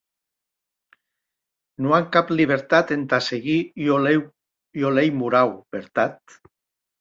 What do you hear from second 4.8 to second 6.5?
lei morau, vertat?